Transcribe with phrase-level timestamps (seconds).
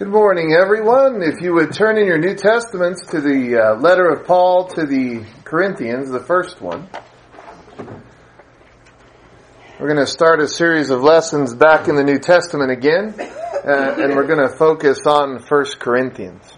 [0.00, 1.22] Good morning, everyone.
[1.22, 4.86] If you would turn in your New Testaments to the uh, letter of Paul to
[4.86, 6.88] the Corinthians, the first one.
[9.78, 13.96] We're going to start a series of lessons back in the New Testament again, uh,
[13.98, 16.50] and we're going to focus on First Corinthians.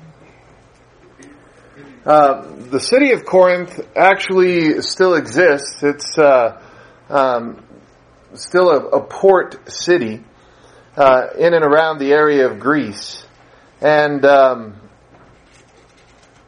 [2.06, 5.82] Uh, the city of Corinth actually still exists.
[5.82, 6.62] It's uh,
[7.08, 7.66] um,
[8.34, 10.22] still a, a, port city
[10.96, 13.21] uh, in and around the area of Greece,
[13.82, 14.80] and um,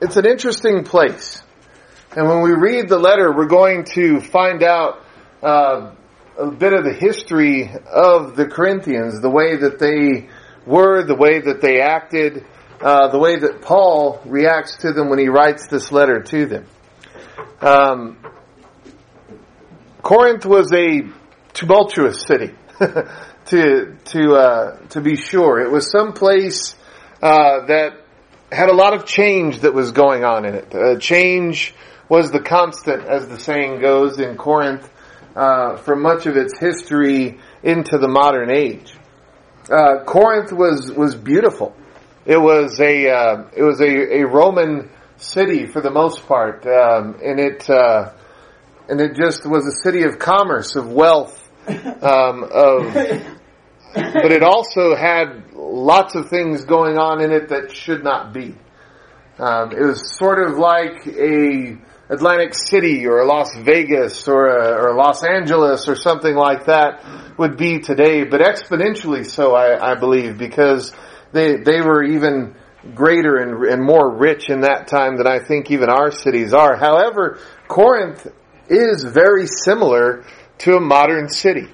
[0.00, 1.42] it's an interesting place.
[2.16, 5.02] And when we read the letter, we're going to find out
[5.42, 5.92] uh,
[6.38, 10.28] a bit of the history of the Corinthians, the way that they
[10.64, 12.46] were, the way that they acted,
[12.80, 16.66] uh, the way that Paul reacts to them when he writes this letter to them.
[17.60, 18.18] Um,
[20.02, 21.00] Corinth was a
[21.52, 22.54] tumultuous city,
[23.46, 25.60] to to uh, to be sure.
[25.60, 26.76] It was some place
[27.24, 27.94] uh, that
[28.52, 30.74] had a lot of change that was going on in it.
[30.74, 31.74] Uh, change
[32.06, 34.86] was the constant, as the saying goes in Corinth,
[35.34, 38.94] uh, for much of its history into the modern age.
[39.70, 41.74] Uh, Corinth was was beautiful.
[42.26, 47.16] It was a uh, it was a, a Roman city for the most part, um,
[47.24, 48.12] and it uh,
[48.90, 53.40] and it just was a city of commerce, of wealth, um, of.
[53.94, 58.54] But it also had lots of things going on in it that should not be.
[59.38, 61.76] Um, it was sort of like a
[62.08, 67.02] Atlantic City or a Las Vegas or, a, or Los Angeles or something like that
[67.38, 70.92] would be today, but exponentially so, I, I believe, because
[71.32, 72.54] they, they were even
[72.94, 76.76] greater and, and more rich in that time than I think even our cities are.
[76.76, 78.26] However, Corinth
[78.68, 80.24] is very similar
[80.58, 81.68] to a modern city.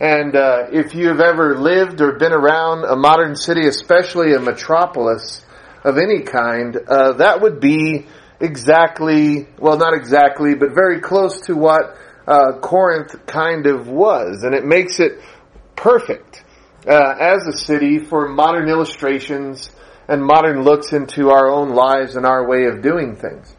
[0.00, 4.38] And uh, if you have ever lived or been around a modern city, especially a
[4.38, 5.44] metropolis
[5.82, 8.06] of any kind, uh, that would be
[8.40, 11.96] exactly, well, not exactly, but very close to what
[12.28, 14.44] uh, Corinth kind of was.
[14.44, 15.20] And it makes it
[15.74, 16.44] perfect
[16.86, 19.70] uh, as a city for modern illustrations
[20.08, 23.54] and modern looks into our own lives and our way of doing things.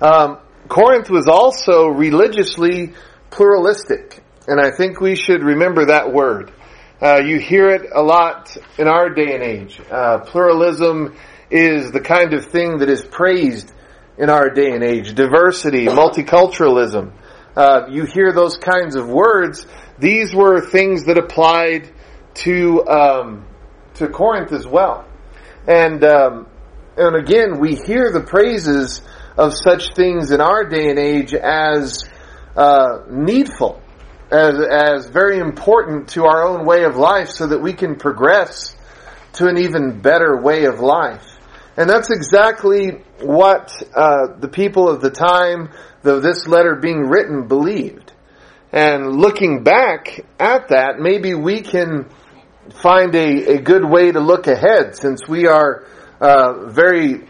[0.00, 0.38] Um,
[0.68, 2.92] Corinth was also religiously
[3.30, 6.52] pluralistic, and I think we should remember that word.
[7.00, 9.80] Uh, you hear it a lot in our day and age.
[9.90, 11.16] Uh, pluralism
[11.50, 13.72] is the kind of thing that is praised
[14.18, 15.14] in our day and age.
[15.14, 17.12] Diversity, multiculturalism.
[17.56, 19.66] Uh, you hear those kinds of words.
[19.98, 21.90] These were things that applied
[22.34, 23.46] to um,
[23.94, 25.06] to Corinth as well.
[25.66, 26.46] And um,
[26.96, 29.02] and again, we hear the praises
[29.36, 32.04] of such things in our day and age as
[32.56, 33.81] uh, needful,
[34.32, 38.74] as as very important to our own way of life, so that we can progress
[39.34, 41.26] to an even better way of life.
[41.76, 45.70] And that's exactly what uh, the people of the time
[46.04, 48.12] of this letter being written believed.
[48.72, 52.06] And looking back at that, maybe we can
[52.70, 55.84] find a, a good way to look ahead since we are
[56.20, 57.28] uh, very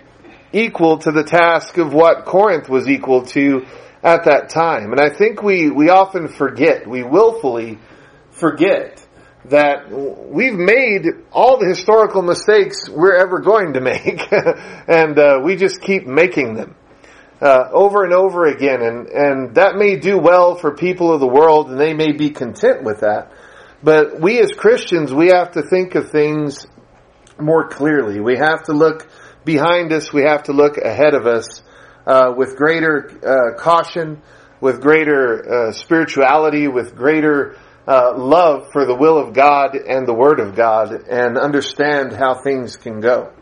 [0.52, 3.66] equal to the task of what Corinth was equal to
[4.02, 4.92] at that time.
[4.92, 7.78] And I think we, we often forget, we willfully
[8.30, 9.04] forget
[9.46, 14.28] that we've made all the historical mistakes we're ever going to make,
[14.88, 16.76] and uh, we just keep making them
[17.40, 18.82] uh, over and over again.
[18.82, 22.30] And and that may do well for people of the world, and they may be
[22.30, 23.32] content with that.
[23.82, 26.66] But we as Christians, we have to think of things
[27.40, 28.20] more clearly.
[28.20, 29.08] We have to look
[29.44, 30.12] behind us.
[30.12, 31.62] We have to look ahead of us
[32.06, 34.20] uh, with greater uh, caution,
[34.60, 40.14] with greater uh, spirituality, with greater uh, love for the will of God and the
[40.14, 43.32] Word of God, and understand how things can go.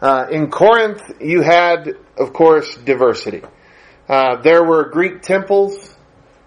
[0.00, 1.88] Uh, in Corinth, you had,
[2.18, 3.42] of course, diversity.
[4.08, 5.94] Uh, there were Greek temples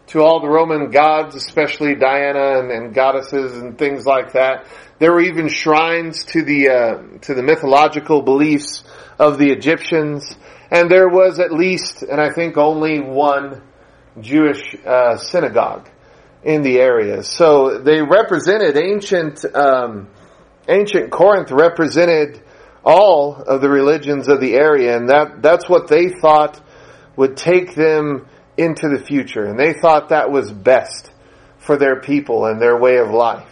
[0.07, 4.65] to all the Roman gods, especially Diana and, and, goddesses and things like that.
[4.97, 8.83] There were even shrines to the to the mythological beliefs
[9.19, 10.35] of the Egyptians,
[10.71, 13.61] and there was at least, and I think only one
[14.19, 15.89] Jewish uh, synagogue
[16.43, 17.23] in the area.
[17.23, 20.07] So they represented ancient um,
[20.67, 22.41] ancient Corinth represented
[22.85, 26.61] all of the religions of the area, and that that's what they thought
[27.17, 28.25] would take them
[28.57, 31.11] into the future, and they thought that was best
[31.57, 33.51] for their people and their way of life.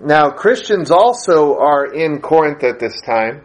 [0.00, 3.44] Now, Christians also are in Corinth at this time,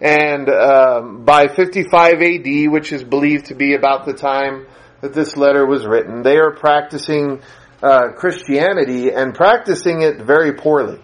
[0.00, 4.66] and um, by 55 AD, which is believed to be about the time
[5.00, 7.40] that this letter was written, they are practicing
[7.82, 11.00] uh, Christianity and practicing it very poorly.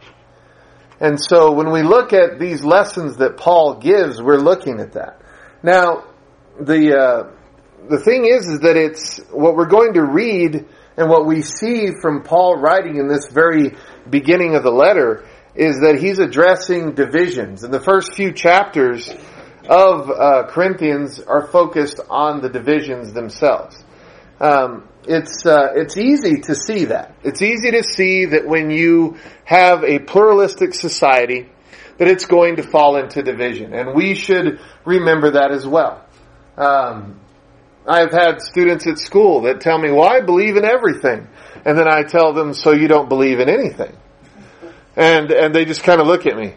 [1.00, 5.20] And so when we look at these lessons that Paul gives, we're looking at that.
[5.62, 6.04] Now,
[6.60, 7.30] the, uh,
[7.88, 10.66] the thing is, is that it's what we're going to read
[10.96, 13.74] and what we see from Paul writing in this very
[14.08, 15.24] beginning of the letter
[15.54, 17.62] is that he's addressing divisions.
[17.64, 19.12] And the first few chapters
[19.68, 23.82] of uh, Corinthians are focused on the divisions themselves.
[24.40, 27.14] Um, it's uh, it's easy to see that.
[27.22, 31.50] It's easy to see that when you have a pluralistic society,
[31.98, 36.04] that it's going to fall into division, and we should remember that as well.
[36.56, 37.20] Um,
[37.86, 41.28] I've had students at school that tell me, "Well, I believe in everything,"
[41.64, 43.96] and then I tell them, "So you don't believe in anything?"
[44.96, 46.54] And and they just kind of look at me.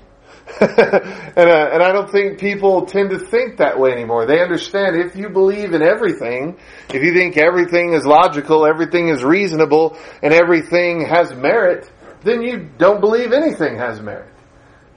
[0.61, 4.27] and, uh, and I don't think people tend to think that way anymore.
[4.27, 6.57] They understand if you believe in everything,
[6.89, 11.91] if you think everything is logical, everything is reasonable, and everything has merit,
[12.23, 14.31] then you don't believe anything has merit.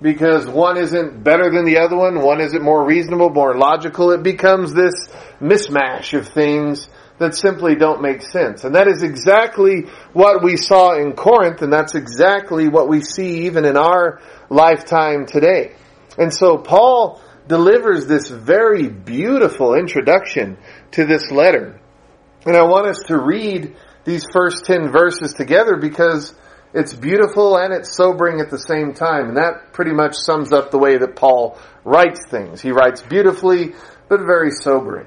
[0.02, 4.12] Because one isn't better than the other one, one isn't more reasonable, more logical.
[4.12, 5.08] It becomes this
[5.40, 6.88] mismatch of things
[7.18, 8.64] that simply don't make sense.
[8.64, 13.46] And that is exactly what we saw in Corinth, and that's exactly what we see
[13.46, 15.74] even in our lifetime today.
[16.16, 20.58] And so Paul delivers this very beautiful introduction
[20.92, 21.80] to this letter.
[22.46, 26.34] And I want us to read these first 10 verses together because
[26.72, 29.28] it's beautiful and it's sobering at the same time.
[29.28, 32.60] And that pretty much sums up the way that Paul writes things.
[32.60, 33.74] He writes beautifully,
[34.08, 35.06] but very sobering.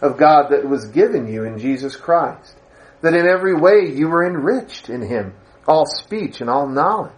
[0.00, 2.56] of God that was given you in Jesus Christ,
[3.02, 5.34] that in every way you were enriched in Him,
[5.66, 7.12] all speech and all knowledge,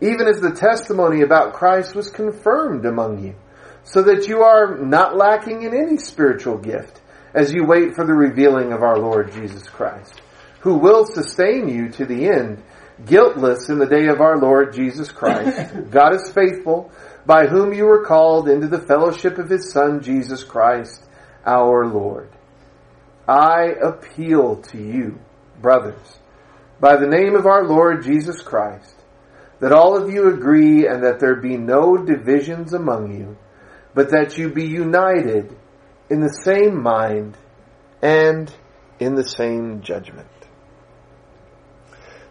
[0.00, 3.34] even as the testimony about Christ was confirmed among you,
[3.84, 7.00] so that you are not lacking in any spiritual gift
[7.34, 10.20] as you wait for the revealing of our Lord Jesus Christ,
[10.60, 12.62] who will sustain you to the end,
[13.04, 15.74] guiltless in the day of our Lord Jesus Christ.
[15.90, 16.92] God is faithful,
[17.26, 21.04] by whom you were called into the fellowship of His Son, Jesus Christ
[21.46, 22.30] our Lord.
[23.26, 25.18] I appeal to you,
[25.60, 26.18] brothers,
[26.80, 28.94] by the name of our Lord Jesus Christ,
[29.60, 33.36] that all of you agree and that there be no divisions among you,
[33.94, 35.56] but that you be united
[36.10, 37.36] in the same mind
[38.02, 38.52] and
[38.98, 40.28] in the same judgment.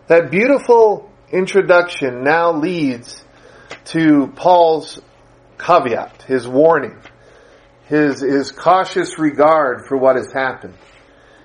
[0.08, 3.24] That beautiful introduction now leads
[3.86, 5.02] to Paul's
[5.58, 7.00] caveat, his warning
[7.94, 10.74] his, his cautious regard for what has happened.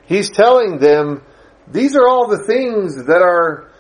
[0.06, 1.22] He's telling them,
[1.70, 3.70] these are all the things that are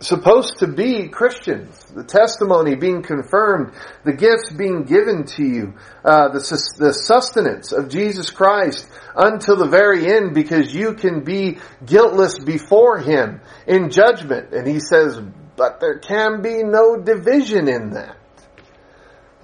[0.00, 1.84] supposed to be Christians.
[1.94, 3.74] The testimony being confirmed,
[4.04, 5.74] the gifts being given to you,
[6.04, 6.40] uh, the,
[6.78, 12.98] the sustenance of Jesus Christ until the very end because you can be guiltless before
[12.98, 14.52] Him in judgment.
[14.52, 15.20] And He says,
[15.56, 18.16] but there can be no division in that.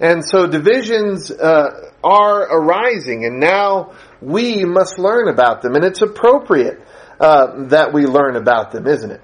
[0.01, 5.75] And so divisions uh, are arising, and now we must learn about them.
[5.75, 6.81] And it's appropriate
[7.19, 9.21] uh, that we learn about them, isn't it?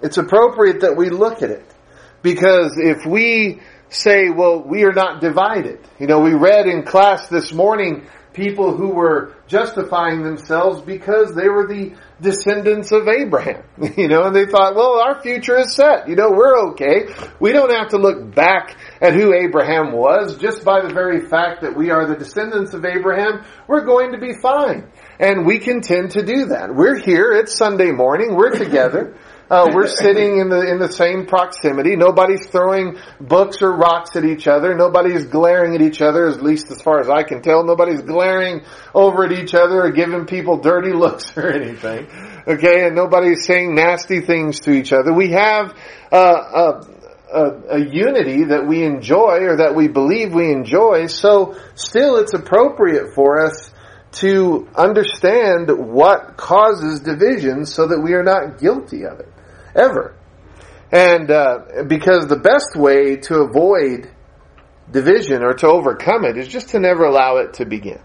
[0.00, 1.66] It's appropriate that we look at it.
[2.22, 5.80] Because if we say, well, we are not divided.
[5.98, 11.48] You know, we read in class this morning people who were justifying themselves because they
[11.48, 13.62] were the descendants of Abraham,
[13.96, 17.06] you know, and they thought, well, our future is set, you know, we're okay.
[17.40, 21.62] We don't have to look back at who Abraham was just by the very fact
[21.62, 24.88] that we are the descendants of Abraham, we're going to be fine.
[25.18, 26.72] And we can tend to do that.
[26.72, 29.18] We're here, it's Sunday morning, we're together.
[29.52, 31.94] Uh, we're sitting in the in the same proximity.
[31.94, 34.74] Nobody's throwing books or rocks at each other.
[34.74, 37.62] Nobody's glaring at each other, at least as far as I can tell.
[37.62, 38.62] Nobody's glaring
[38.94, 42.08] over at each other or giving people dirty looks or anything.
[42.48, 45.12] Okay, and nobody's saying nasty things to each other.
[45.12, 45.74] We have
[46.10, 46.91] uh, a,
[47.32, 51.06] a, a unity that we enjoy or that we believe we enjoy.
[51.06, 53.72] So still, it's appropriate for us
[54.12, 59.32] to understand what causes division so that we are not guilty of it
[59.74, 60.14] ever.
[60.90, 64.10] And uh, because the best way to avoid
[64.90, 68.00] division or to overcome it is just to never allow it to begin.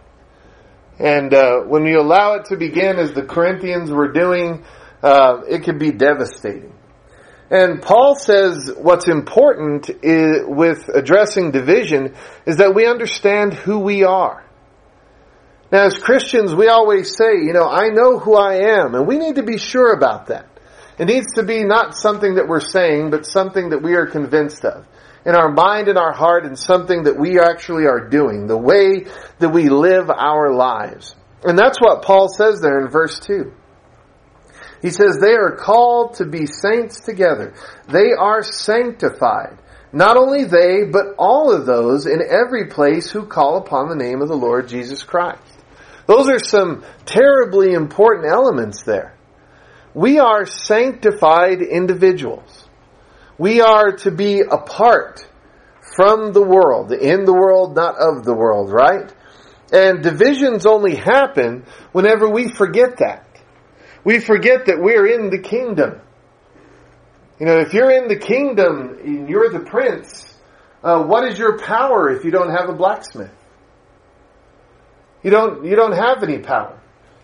[0.98, 4.63] And uh, when you allow it to begin, as the Corinthians were doing,
[5.03, 6.74] uh, it can be devastating.
[7.50, 14.04] And Paul says what's important is, with addressing division is that we understand who we
[14.04, 14.44] are.
[15.72, 19.18] Now as Christians, we always say, you know, I know who I am, and we
[19.18, 20.48] need to be sure about that.
[20.98, 24.66] It needs to be not something that we're saying, but something that we are convinced
[24.66, 24.86] of.
[25.25, 29.06] In our mind and our heart, and something that we actually are doing, the way
[29.39, 31.16] that we live our lives.
[31.44, 33.54] And that's what Paul says there in verse 2.
[34.81, 37.53] He says they are called to be saints together.
[37.88, 39.57] They are sanctified.
[39.91, 44.22] Not only they, but all of those in every place who call upon the name
[44.22, 45.41] of the Lord Jesus Christ.
[46.05, 49.15] Those are some terribly important elements there.
[49.93, 52.65] We are sanctified individuals.
[53.38, 55.27] We are to be apart
[55.96, 59.13] from the world, in the world, not of the world, right?
[59.72, 63.26] And divisions only happen whenever we forget that.
[64.07, 65.99] We forget that we're in the kingdom.
[67.41, 70.33] You know, if you're in the kingdom and you're the prince,
[70.81, 73.33] uh, what is your power if you don't have a blacksmith?
[75.23, 76.79] You don't, you don't have any power.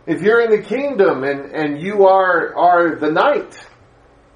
[0.06, 3.66] If you're in the kingdom and, and you are, are the knight,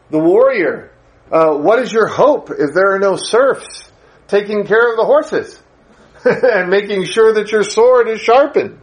[0.09, 0.93] the warrior,
[1.29, 3.91] uh, what is your hope if there are no serfs
[4.29, 5.61] taking care of the horses
[6.23, 8.79] and making sure that your sword is sharpened?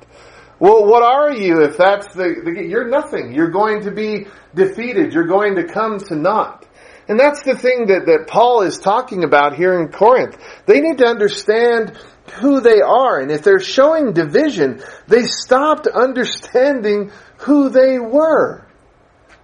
[0.58, 3.34] Well, what are you if that's the, the, you're nothing.
[3.34, 5.12] You're going to be defeated.
[5.12, 6.66] You're going to come to naught.
[7.08, 10.38] And that's the thing that, that Paul is talking about here in Corinth.
[10.66, 11.98] They need to understand
[12.40, 13.20] who they are.
[13.20, 18.66] And if they're showing division, they stopped understanding who they were.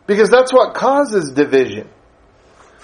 [0.06, 1.88] Because that's what causes division.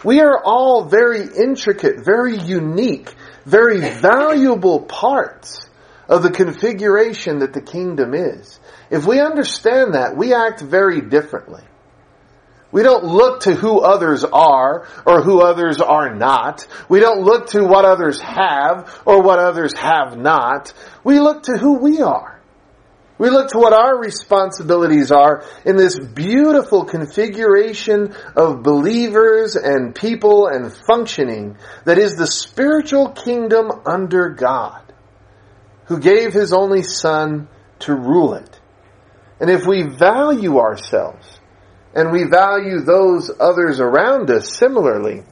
[0.05, 3.15] We are all very intricate, very unique,
[3.47, 5.67] very valuable parts
[6.09, 8.59] of the configuration that the kingdom is.
[8.91, 11.63] If we understand that, we act very differently.
[12.73, 16.67] We don't look to who others are or who others are not.
[16.89, 20.73] We don't look to what others have or what others have not.
[21.03, 22.41] We look to who we are.
[23.19, 30.49] We look to what our responsibilities are in this beautiful configuration of believers and people
[30.49, 34.86] and functioning that is the spiritual kingdom under God
[35.87, 37.49] who gave his only son
[37.81, 38.61] to rule it.
[39.41, 41.41] And if we value ourselves
[41.95, 45.23] and we value those others around us similarly,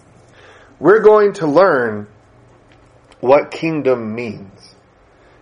[0.79, 2.09] we're going to learn
[3.21, 4.75] what kingdom means.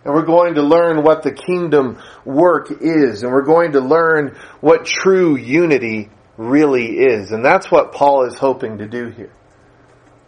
[0.04, 3.22] And we're going to learn what the kingdom work is.
[3.22, 7.30] And we're going to learn what true unity really is.
[7.30, 9.32] And that's what Paul is hoping to do here.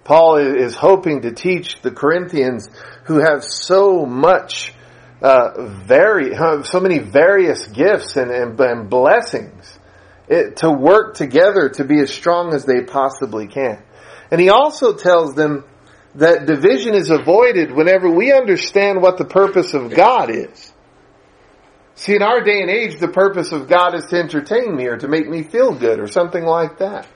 [0.05, 2.69] Paul is hoping to teach the Corinthians
[3.05, 4.75] who have so much,
[5.23, 6.35] uh, very,
[6.65, 9.79] so many various gifts and, and, and blessings
[10.29, 13.83] it, to work together to be as strong as they possibly can.
[14.31, 15.65] And he also tells them
[16.17, 20.73] that division is avoided whenever we understand what the purpose of God is.
[21.97, 24.97] See, in our day and age, the purpose of God is to entertain me or
[24.97, 27.07] to make me feel good or something like that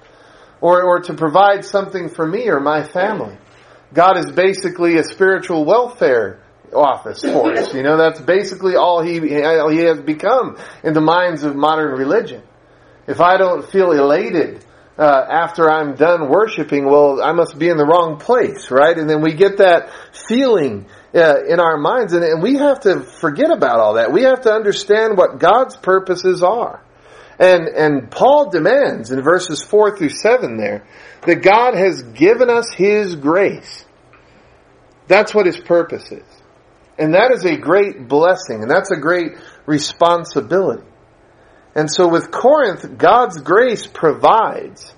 [0.60, 3.36] or, or to provide something for me or my family.
[3.92, 6.40] God is basically a spiritual welfare
[6.74, 7.72] office for us.
[7.72, 12.42] You know, that's basically all he, he has become in the minds of modern religion.
[13.06, 14.64] If I don't feel elated
[14.98, 18.96] uh, after I'm done worshiping, well, I must be in the wrong place, right?
[18.96, 19.90] And then we get that
[20.28, 24.12] feeling uh, in our minds, and, and we have to forget about all that.
[24.12, 26.82] We have to understand what God's purposes are.
[27.38, 30.86] And, and Paul demands in verses 4 through 7 there
[31.26, 33.84] that God has given us His grace.
[35.06, 36.26] That's what His purpose is.
[36.98, 39.32] And that is a great blessing and that's a great
[39.66, 40.82] responsibility.
[41.74, 44.92] And so with Corinth, God's grace provides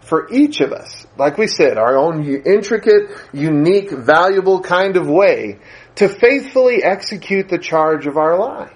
[0.00, 5.58] for each of us, like we said, our own intricate, unique, valuable kind of way
[5.96, 8.72] to faithfully execute the charge of our life.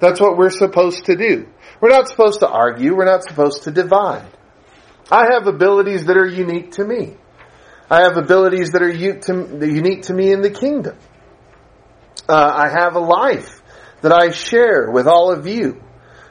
[0.00, 1.46] That's what we're supposed to do.
[1.80, 2.96] We're not supposed to argue.
[2.96, 4.26] We're not supposed to divide.
[5.10, 7.16] I have abilities that are unique to me.
[7.88, 10.96] I have abilities that are unique to me in the kingdom.
[12.28, 13.62] Uh, I have a life
[14.02, 15.80] that I share with all of you.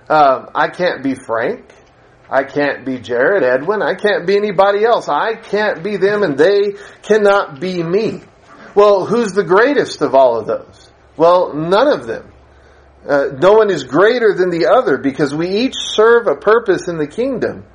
[0.09, 1.73] Um, I can't be Frank.
[2.29, 3.81] I can't be Jared, Edwin.
[3.81, 5.07] I can't be anybody else.
[5.07, 6.73] I can't be them and they
[7.03, 8.21] cannot be me.
[8.73, 10.91] Well, who's the greatest of all of those?
[11.15, 12.31] Well, none of them.
[13.07, 16.97] Uh, no one is greater than the other because we each serve a purpose in
[16.97, 17.65] the kingdom.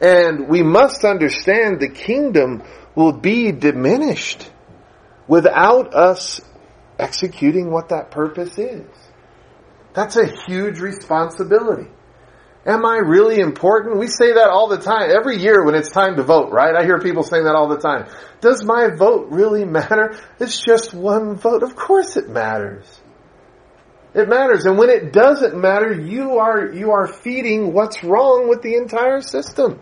[0.00, 2.62] And we must understand the kingdom
[2.94, 4.50] will be diminished
[5.28, 6.40] without us
[6.98, 8.86] executing what that purpose is.
[9.94, 11.88] That's a huge responsibility.
[12.66, 13.98] Am I really important?
[13.98, 15.10] We say that all the time.
[15.10, 16.74] Every year when it's time to vote, right?
[16.74, 18.06] I hear people saying that all the time.
[18.40, 20.18] Does my vote really matter?
[20.40, 21.62] It's just one vote.
[21.62, 22.86] Of course it matters.
[24.14, 24.64] It matters.
[24.64, 29.20] And when it doesn't matter, you are, you are feeding what's wrong with the entire
[29.20, 29.80] system.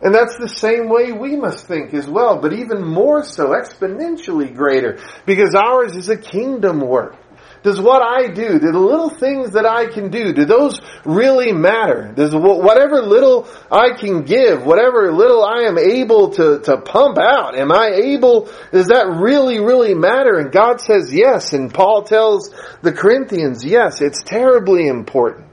[0.00, 4.54] And that's the same way we must think as well, but even more so, exponentially
[4.54, 7.16] greater, because ours is a kingdom work.
[7.62, 11.52] Does what I do, do the little things that I can do, do those really
[11.52, 12.12] matter?
[12.14, 17.58] Does whatever little I can give, whatever little I am able to, to pump out,
[17.58, 20.38] am I able, does that really, really matter?
[20.38, 25.46] And God says yes, and Paul tells the Corinthians, yes, it's terribly important.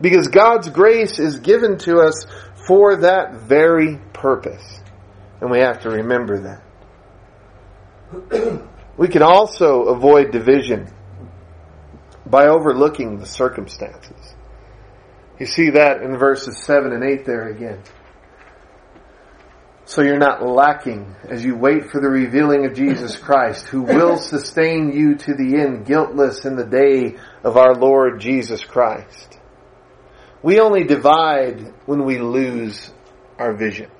[0.00, 2.26] Because God's grace is given to us
[2.68, 4.80] for that very purpose.
[5.40, 6.60] And we have to remember
[8.30, 8.62] that.
[8.96, 10.94] we can also avoid division
[12.30, 14.34] by overlooking the circumstances.
[15.38, 17.80] You see that in verses 7 and 8 there again.
[19.84, 24.16] So you're not lacking as you wait for the revealing of Jesus Christ, who will
[24.18, 29.38] sustain you to the end, guiltless in the day of our Lord Jesus Christ.
[30.42, 32.92] We only divide when we lose
[33.38, 33.90] our vision,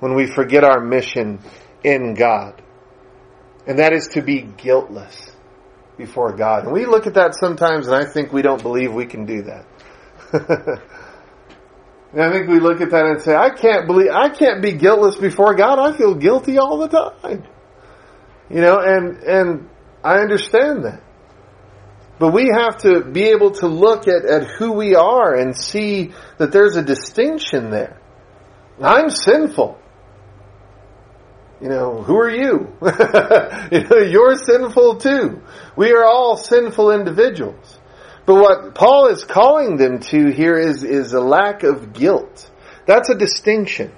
[0.00, 1.40] when we forget our mission
[1.84, 2.62] in God.
[3.66, 5.27] And that is to be guiltless
[5.98, 6.64] before God.
[6.64, 9.42] And we look at that sometimes and I think we don't believe we can do
[9.42, 9.66] that.
[12.12, 14.72] and I think we look at that and say, I can't believe, I can't be
[14.72, 15.78] guiltless before God.
[15.78, 17.44] I feel guilty all the time.
[18.48, 19.68] You know, and, and
[20.02, 21.02] I understand that.
[22.18, 26.12] But we have to be able to look at, at who we are and see
[26.38, 28.00] that there's a distinction there.
[28.80, 29.77] I'm sinful.
[31.60, 32.72] You know, who are you?
[34.10, 35.42] you're sinful too.
[35.76, 37.78] We are all sinful individuals.
[38.26, 42.50] But what Paul is calling them to here is, is a lack of guilt.
[42.86, 43.92] That's a distinction.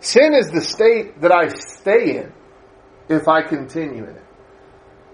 [0.00, 2.32] Sin is the state that I stay in
[3.08, 4.24] if I continue in it.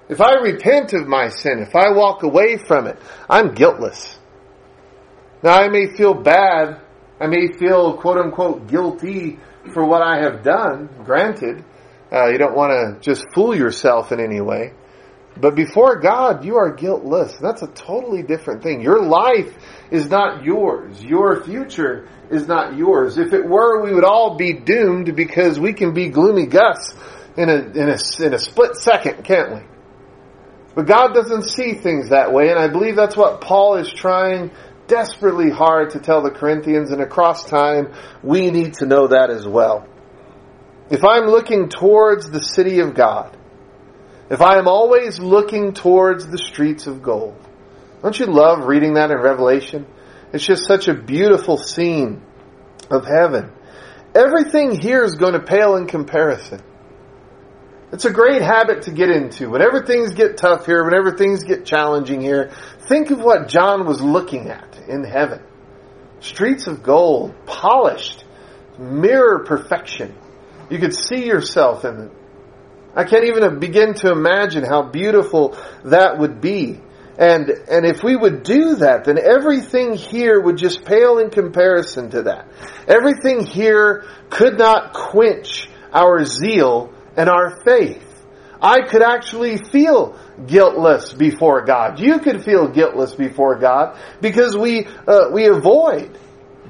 [0.09, 4.19] If I repent of my sin, if I walk away from it, I'm guiltless.
[5.43, 6.81] Now I may feel bad,
[7.21, 9.41] I may feel quote unquote guilty
[9.73, 11.65] for what I have done, granted.
[12.13, 14.73] Uh, you don't want to just fool yourself in any way.
[15.39, 17.37] But before God, you are guiltless.
[17.37, 18.81] That's a totally different thing.
[18.81, 19.55] Your life
[19.91, 21.03] is not yours.
[21.03, 23.19] Your future is not yours.
[23.19, 26.95] If it were, we would all be doomed because we can be gloomy Gus
[27.37, 29.61] in a, in a, in a split second, can't we?
[30.75, 34.51] But God doesn't see things that way, and I believe that's what Paul is trying
[34.87, 39.47] desperately hard to tell the Corinthians, and across time, we need to know that as
[39.47, 39.87] well.
[40.91, 43.37] If I'm looking towards the city of God,
[44.31, 47.37] if I am always looking towards the streets of gold,
[48.03, 49.87] don't you love reading that in Revelation?
[50.33, 52.23] It's just such a beautiful scene
[52.91, 53.51] of heaven.
[54.15, 56.61] Everything here is going to pale in comparison.
[57.97, 59.49] It's a great habit to get into.
[59.49, 64.03] Whenever things get tough here, whenever things get challenging here, think of what John was
[64.03, 65.41] looking at in heaven.
[66.21, 68.27] Streets of gold, polished,
[68.79, 70.15] mirror perfection.
[70.69, 72.13] You could see yourself in it.
[72.95, 76.79] I can't even begin to imagine how beautiful that would be.
[77.17, 82.11] And, and if we would do that, then everything here would just pale in comparison
[82.11, 82.47] to that.
[82.87, 88.03] Everything here could not quench our zeal and our faith.
[88.61, 92.01] I could actually feel guiltless before God.
[92.01, 96.19] You could feel guiltless before God because we uh, we avoid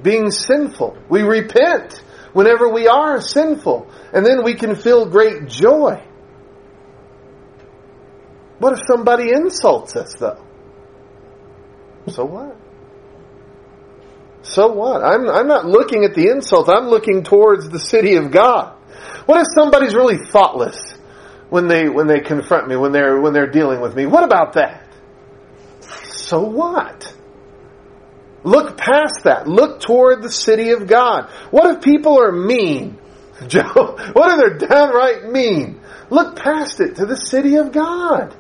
[0.02, 0.98] being sinful.
[1.08, 6.02] We repent whenever we are sinful, and then we can feel great joy.
[8.58, 10.44] What if somebody insults us though?
[12.08, 12.56] So what?
[14.42, 15.02] So what?
[15.02, 16.68] I'm, I'm not looking at the insult.
[16.68, 18.75] I'm looking towards the city of God.
[19.26, 20.94] What if somebody's really thoughtless
[21.48, 24.06] when they when they confront me when they're when they're dealing with me?
[24.06, 24.86] What about that?
[25.80, 27.14] So what?
[28.42, 29.48] Look past that.
[29.48, 31.28] Look toward the city of God.
[31.50, 32.98] What if people are mean?
[33.48, 35.80] Joe, what if they're downright mean?
[36.10, 38.34] Look past it to the city of God.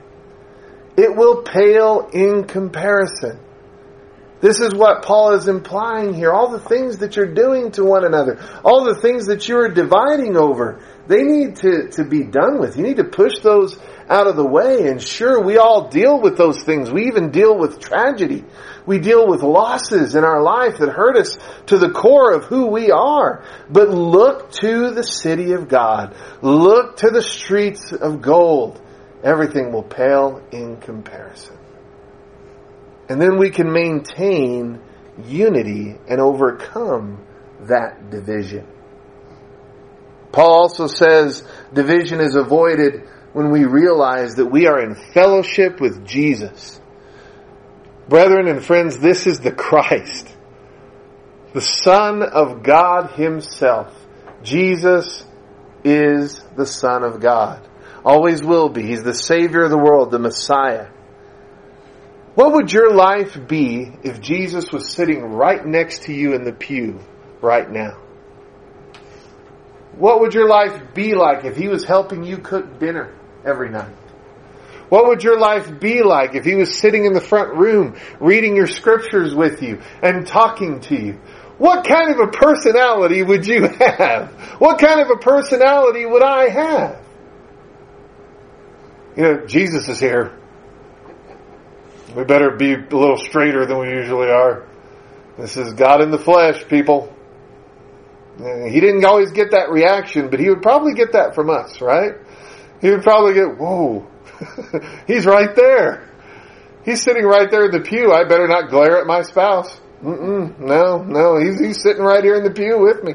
[0.96, 3.40] It will pale in comparison.
[4.40, 6.30] This is what Paul is implying here.
[6.30, 10.36] All the things that you're doing to one another, all the things that you're dividing
[10.36, 12.76] over, they need to, to be done with.
[12.76, 14.88] You need to push those out of the way.
[14.88, 16.90] And sure, we all deal with those things.
[16.90, 18.44] We even deal with tragedy.
[18.84, 22.66] We deal with losses in our life that hurt us to the core of who
[22.66, 23.42] we are.
[23.70, 26.14] But look to the city of God.
[26.42, 28.80] Look to the streets of gold.
[29.24, 31.55] Everything will pale in comparison.
[33.08, 34.80] And then we can maintain
[35.24, 37.24] unity and overcome
[37.62, 38.66] that division.
[40.32, 41.42] Paul also says
[41.72, 46.80] division is avoided when we realize that we are in fellowship with Jesus.
[48.08, 50.28] Brethren and friends, this is the Christ,
[51.52, 53.94] the Son of God Himself.
[54.42, 55.24] Jesus
[55.84, 57.66] is the Son of God.
[58.04, 58.82] Always will be.
[58.82, 60.88] He's the Savior of the world, the Messiah.
[62.36, 66.52] What would your life be if Jesus was sitting right next to you in the
[66.52, 67.00] pew
[67.40, 67.96] right now?
[69.96, 73.96] What would your life be like if He was helping you cook dinner every night?
[74.90, 78.54] What would your life be like if He was sitting in the front room reading
[78.54, 81.12] your scriptures with you and talking to you?
[81.56, 84.30] What kind of a personality would you have?
[84.58, 87.02] What kind of a personality would I have?
[89.16, 90.38] You know, Jesus is here.
[92.16, 94.66] We better be a little straighter than we usually are.
[95.36, 97.14] This is God in the flesh, people.
[98.38, 102.14] He didn't always get that reaction, but he would probably get that from us, right?
[102.80, 104.06] He would probably get, whoa,
[105.06, 106.08] he's right there.
[106.86, 108.10] He's sitting right there in the pew.
[108.12, 109.78] I better not glare at my spouse.
[110.02, 113.12] Mm-mm, no, no, he's, he's sitting right here in the pew with me.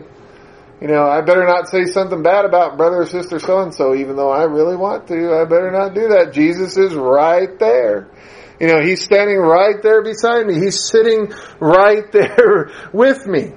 [0.79, 3.95] You know, I better not say something bad about brother or sister so and so,
[3.95, 5.33] even though I really want to.
[5.39, 6.33] I better not do that.
[6.33, 8.09] Jesus is right there.
[8.61, 10.53] You know, he's standing right there beside me.
[10.53, 13.53] He's sitting right there with me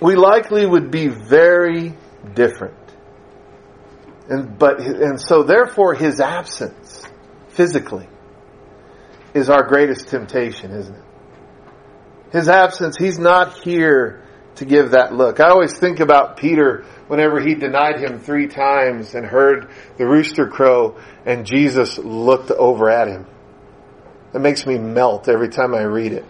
[0.00, 1.94] we likely would be very
[2.34, 2.74] different.
[4.28, 7.04] And, but, and so therefore his absence,
[7.48, 8.08] physically,
[9.34, 11.04] is our greatest temptation, isn't it?
[12.32, 14.22] His absence, he's not here
[14.56, 15.40] to give that look.
[15.40, 20.46] I always think about Peter whenever he denied him three times and heard the rooster
[20.48, 23.26] crow and Jesus looked over at him.
[24.34, 26.24] It makes me melt every time I read it.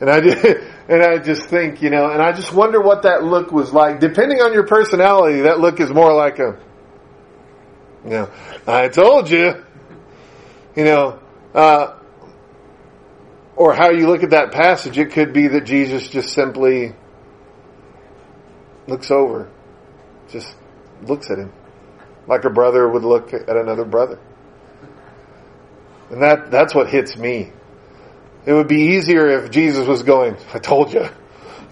[0.00, 0.18] And I,
[0.88, 4.00] and I just think, you know, and I just wonder what that look was like.
[4.00, 6.58] Depending on your personality, that look is more like a,
[8.04, 8.30] you know,
[8.66, 9.64] I told you,
[10.74, 11.20] you know,
[11.54, 11.96] uh,
[13.56, 16.94] or how you look at that passage, it could be that Jesus just simply
[18.86, 19.50] looks over,
[20.30, 20.56] just
[21.02, 21.52] looks at him,
[22.26, 24.18] like a brother would look at another brother.
[26.10, 27.52] And that, that's what hits me.
[28.46, 31.08] It would be easier if Jesus was going, I told you.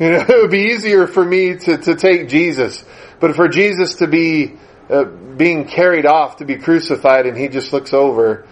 [0.01, 2.85] You know, it would be easier for me to, to take Jesus.
[3.19, 4.55] But for Jesus to be
[4.89, 8.47] uh, being carried off to be crucified and he just looks over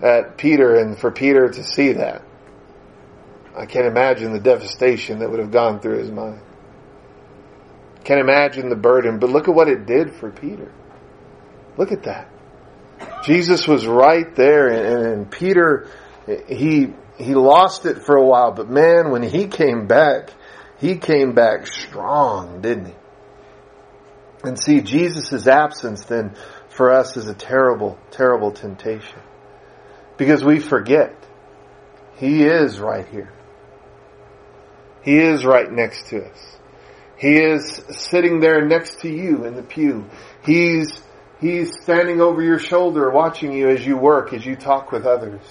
[0.00, 2.22] at Peter and for Peter to see that.
[3.56, 6.40] I can't imagine the devastation that would have gone through his mind.
[8.04, 10.72] Can't imagine the burden, but look at what it did for Peter.
[11.76, 12.30] Look at that.
[13.24, 15.88] Jesus was right there and, and Peter,
[16.48, 20.30] he he lost it for a while, but man, when he came back,
[20.78, 22.94] he came back strong, didn't he?
[24.44, 26.36] And see, Jesus' absence then
[26.68, 29.20] for us is a terrible, terrible temptation.
[30.18, 31.14] Because we forget.
[32.16, 33.32] He is right here.
[35.02, 36.58] He is right next to us.
[37.16, 40.06] He is sitting there next to you in the pew.
[40.44, 41.00] He's,
[41.40, 45.42] he's standing over your shoulder watching you as you work, as you talk with others.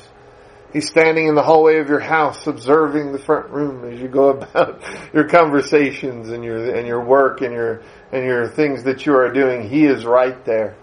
[0.73, 4.29] He's standing in the hallway of your house, observing the front room as you go
[4.41, 4.81] about
[5.13, 9.31] your conversations and your and your work and your and your things that you are
[9.31, 9.69] doing.
[9.69, 10.75] He is right there.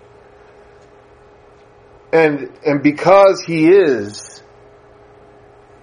[2.12, 4.42] And and because he is,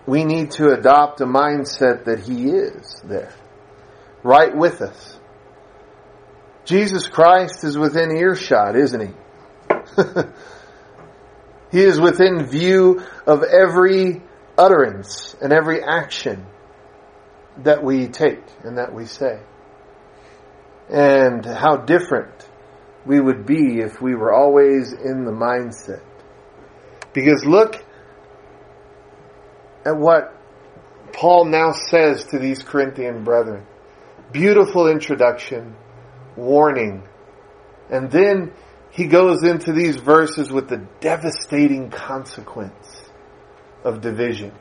[0.08, 3.34] we need to adopt a mindset that he is there,
[4.24, 5.09] right with us.
[6.70, 9.74] Jesus Christ is within earshot, isn't he?
[11.72, 14.22] He is within view of every
[14.58, 16.46] utterance and every action
[17.60, 19.40] that we take and that we say.
[20.90, 22.50] And how different
[23.06, 26.02] we would be if we were always in the mindset.
[27.14, 27.84] Because look
[29.86, 30.36] at what
[31.14, 33.66] Paul now says to these Corinthian brethren.
[34.32, 35.76] Beautiful introduction,
[36.36, 37.04] warning,
[37.90, 38.54] and then
[38.92, 43.10] he goes into these verses with the devastating consequence
[43.84, 44.52] of division.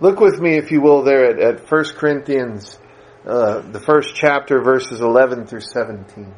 [0.00, 2.78] Look with me, if you will, there at, at 1 Corinthians,
[3.26, 6.34] uh, the first chapter, verses 11 through 17.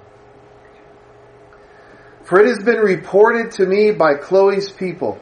[2.24, 5.18] For it has been reported to me by Chloe's people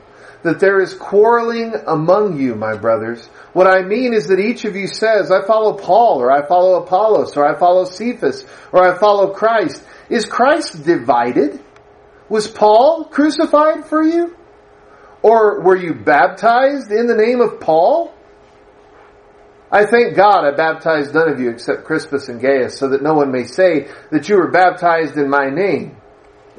[0.46, 3.26] that there is quarreling among you, my brothers.
[3.52, 6.82] What I mean is that each of you says, I follow Paul, or I follow
[6.82, 9.84] Apollos, or I follow Cephas, or I follow Christ.
[10.08, 11.60] Is Christ divided?
[12.28, 14.36] Was Paul crucified for you?
[15.22, 18.14] Or were you baptized in the name of Paul?
[19.70, 23.14] I thank God I baptized none of you except Crispus and Gaius, so that no
[23.14, 25.96] one may say that you were baptized in my name.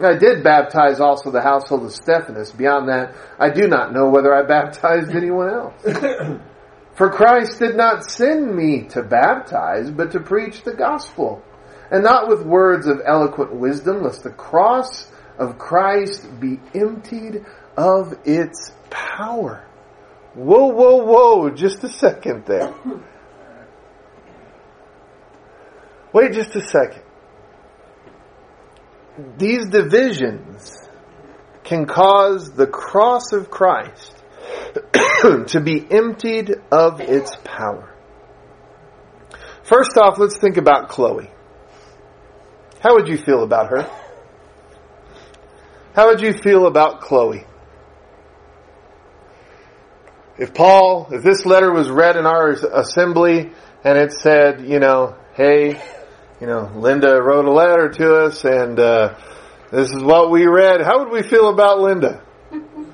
[0.02, 2.52] I did baptize also the household of Stephanas.
[2.52, 5.82] Beyond that, I do not know whether I baptized anyone else.
[6.96, 11.44] For Christ did not send me to baptize, but to preach the gospel,
[11.92, 18.16] and not with words of eloquent wisdom, lest the cross of Christ be emptied of
[18.26, 19.64] its power.
[20.34, 22.74] Whoa, whoa, whoa, just a second there.
[26.14, 27.04] Wait just a second.
[29.38, 30.88] These divisions
[31.64, 34.16] can cause the cross of Christ
[35.22, 37.94] to be emptied of its power.
[39.64, 41.30] First off, let's think about Chloe.
[42.80, 43.90] How would you feel about her?
[45.94, 47.44] How would you feel about Chloe?
[50.38, 53.52] if Paul, if this letter was read in our assembly
[53.84, 55.82] and it said, you know, hey,
[56.40, 59.16] you know, Linda wrote a letter to us and uh,
[59.72, 62.24] this is what we read, how would we feel about Linda?
[62.52, 62.88] And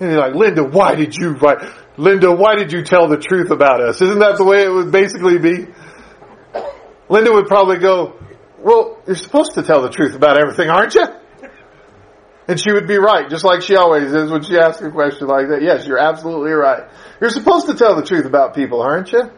[0.00, 1.58] you're like, Linda, why did you write?
[1.96, 4.00] Linda, why did you tell the truth about us?
[4.00, 5.66] Isn't that the way it would basically be?
[7.08, 8.18] Linda would probably go,
[8.58, 11.04] well, you're supposed to tell the truth about everything, aren't you?
[12.46, 15.26] And she would be right, just like she always is when she asks a question
[15.26, 15.62] like that.
[15.62, 16.90] Yes, you're absolutely right.
[17.20, 19.30] You're supposed to tell the truth about people, aren't you?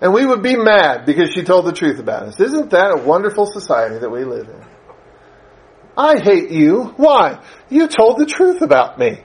[0.00, 2.40] And we would be mad because she told the truth about us.
[2.40, 4.64] Isn't that a wonderful society that we live in?
[5.96, 6.94] I hate you.
[6.96, 7.42] Why?
[7.70, 9.20] You told the truth about me.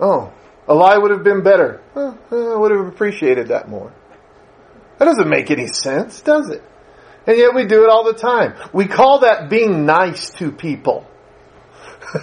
[0.00, 0.32] Oh,
[0.66, 1.82] a lie would have been better.
[1.94, 3.92] Well, I would have appreciated that more.
[4.98, 6.62] That doesn't make any sense, does it?
[7.26, 8.54] And yet we do it all the time.
[8.72, 11.06] We call that being nice to people.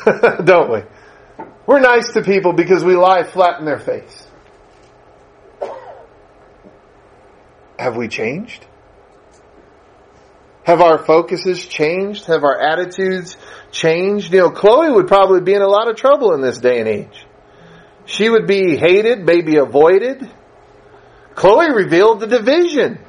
[0.43, 1.45] Don't we?
[1.67, 4.26] We're nice to people because we lie flat in their face.
[7.77, 8.65] Have we changed?
[10.63, 12.25] Have our focuses changed?
[12.25, 13.37] Have our attitudes
[13.71, 14.33] changed?
[14.33, 16.87] You know, Chloe would probably be in a lot of trouble in this day and
[16.89, 17.25] age.
[18.05, 20.29] She would be hated, maybe avoided.
[21.35, 22.99] Chloe revealed the division.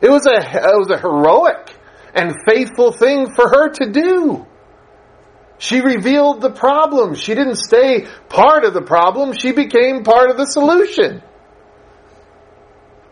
[0.00, 1.74] It was a, it was a heroic
[2.14, 4.46] and faithful thing for her to do.
[5.58, 7.14] She revealed the problem.
[7.14, 9.32] She didn't stay part of the problem.
[9.32, 11.22] She became part of the solution.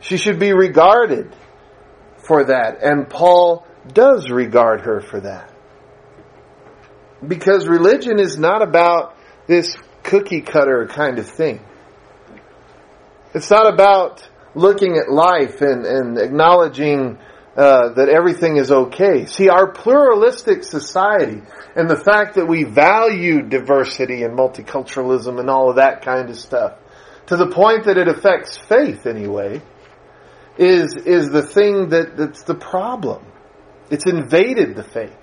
[0.02, 1.34] She should be regarded
[2.18, 2.82] for that.
[2.82, 5.50] And Paul does regard her for that.
[7.26, 11.60] Because religion is not about this cookie cutter kind of thing.
[13.32, 17.18] It's not about looking at life and, and acknowledging
[17.56, 19.26] uh, that everything is okay.
[19.26, 21.42] See, our pluralistic society
[21.76, 26.36] and the fact that we value diversity and multiculturalism and all of that kind of
[26.36, 26.74] stuff
[27.26, 29.62] to the point that it affects faith anyway
[30.58, 33.24] is is the thing that, that's the problem.
[33.90, 35.16] It's invaded the faith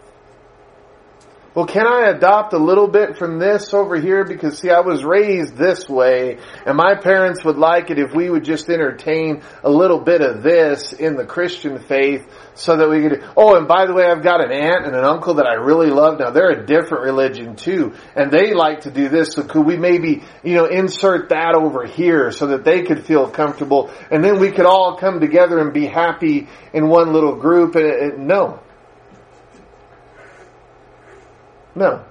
[1.55, 4.23] well, can I adopt a little bit from this over here?
[4.23, 8.29] Because see, I was raised this way, and my parents would like it if we
[8.29, 13.01] would just entertain a little bit of this in the Christian faith so that we
[13.01, 15.55] could, oh, and by the way, I've got an aunt and an uncle that I
[15.55, 16.19] really love.
[16.19, 19.75] Now, they're a different religion too, and they like to do this, so could we
[19.75, 24.39] maybe, you know, insert that over here so that they could feel comfortable, and then
[24.39, 27.75] we could all come together and be happy in one little group?
[27.75, 28.59] And, and no.
[31.79, 32.03] No.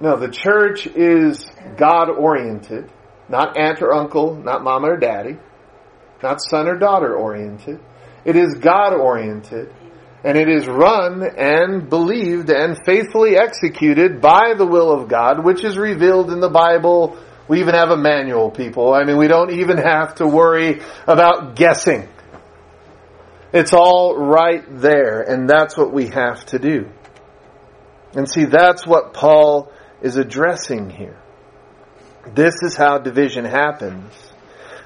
[0.00, 2.90] No, the church is God oriented,
[3.28, 5.38] not aunt or uncle, not mama or daddy,
[6.24, 7.78] not son or daughter oriented.
[8.24, 9.72] It is God oriented,
[10.24, 15.62] and it is run and believed and faithfully executed by the will of God, which
[15.62, 17.16] is revealed in the Bible.
[17.46, 18.92] We even have a manual, people.
[18.92, 22.08] I mean, we don't even have to worry about guessing.
[23.52, 26.90] It's all right there, and that's what we have to do.
[28.16, 31.18] And see, that's what Paul is addressing here.
[32.34, 34.12] This is how division happens.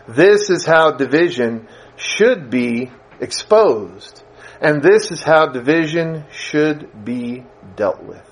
[0.08, 2.90] This is how division should be
[3.20, 4.24] exposed.
[4.60, 8.26] And this is how division should be dealt with.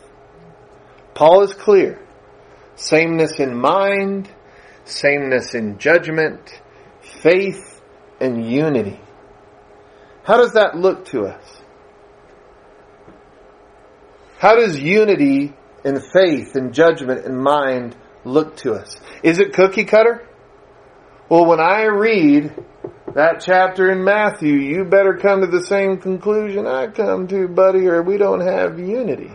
[1.14, 2.04] Paul is clear.
[2.74, 4.28] Sameness in mind,
[4.84, 6.60] sameness in judgment,
[7.22, 7.80] faith,
[8.20, 9.00] and unity.
[10.24, 11.57] How does that look to us?
[14.38, 15.52] How does unity
[15.84, 18.96] in faith and judgment and mind look to us?
[19.24, 20.28] Is it cookie cutter?
[21.28, 22.54] Well, when I read
[23.14, 27.86] that chapter in Matthew, you better come to the same conclusion I come to, buddy,
[27.86, 29.32] or we don't have unity.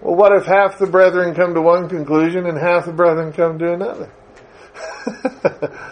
[0.00, 3.58] Well, what if half the brethren come to one conclusion and half the brethren come
[3.58, 4.10] to another?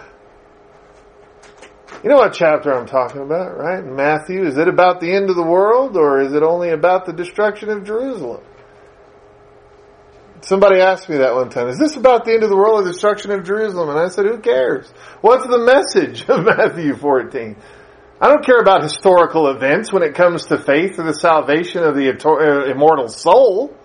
[2.02, 3.84] you know what chapter I'm talking about, right?
[3.84, 4.46] Matthew.
[4.46, 7.70] Is it about the end of the world or is it only about the destruction
[7.70, 8.42] of Jerusalem?
[10.42, 11.68] Somebody asked me that one time.
[11.68, 13.88] Is this about the end of the world or the destruction of Jerusalem?
[13.88, 14.88] And I said, who cares?
[15.20, 17.56] What's the message of Matthew 14?
[18.20, 21.94] I don't care about historical events when it comes to faith or the salvation of
[21.94, 23.76] the uh, immortal soul.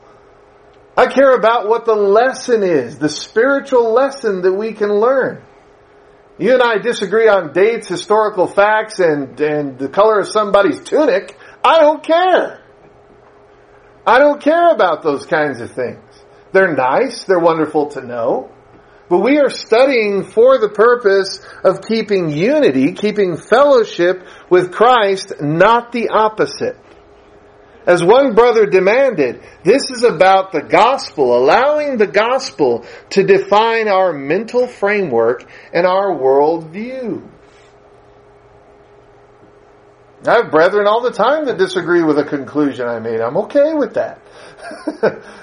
[0.95, 5.43] I care about what the lesson is, the spiritual lesson that we can learn.
[6.43, 11.37] You and I disagree on dates, historical facts, and, and the color of somebody's tunic.
[11.63, 12.61] I don't care.
[14.05, 16.03] I don't care about those kinds of things.
[16.51, 18.51] They're nice, they're wonderful to know.
[19.07, 25.93] But we are studying for the purpose of keeping unity, keeping fellowship with Christ, not
[25.93, 26.77] the opposite.
[27.85, 34.13] As one brother demanded, this is about the gospel, allowing the gospel to define our
[34.13, 37.29] mental framework and our worldview.
[40.25, 43.19] I have brethren all the time that disagree with a conclusion I made.
[43.19, 44.21] I'm okay with that.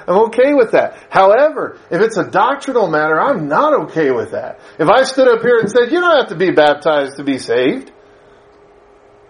[0.08, 0.96] I'm okay with that.
[1.10, 4.60] However, if it's a doctrinal matter, I'm not okay with that.
[4.78, 7.36] If I stood up here and said, you don't have to be baptized to be
[7.36, 7.92] saved,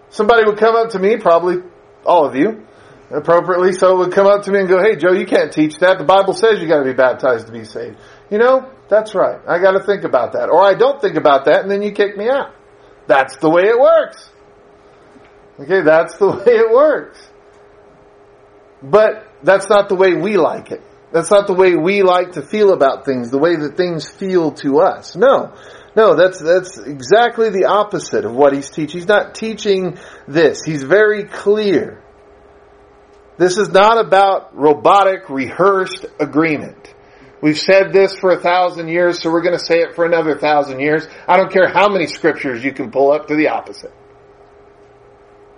[0.09, 1.57] somebody would come up to me, probably
[2.05, 2.65] all of you,
[3.13, 5.97] appropriately so would come up to me and go, hey Joe, you can't teach that.
[5.97, 7.97] The Bible says you gotta be baptized to be saved.
[8.29, 9.39] You know, that's right.
[9.47, 10.49] I gotta think about that.
[10.49, 12.53] Or I don't think about that and then you kick me out.
[13.07, 14.29] That's the way it works.
[15.59, 17.19] Okay, that's the way it works.
[18.81, 20.81] But that's not the way we like it.
[21.11, 24.53] That's not the way we like to feel about things, the way that things feel
[24.53, 25.15] to us.
[25.15, 25.53] No.
[25.93, 28.99] No, that's, that's exactly the opposite of what he's teaching.
[29.01, 30.63] He's not teaching this.
[30.63, 32.01] He's very clear.
[33.37, 36.93] This is not about robotic, rehearsed agreement.
[37.41, 40.37] We've said this for a thousand years, so we're going to say it for another
[40.37, 41.07] thousand years.
[41.27, 43.93] I don't care how many scriptures you can pull up to the opposite.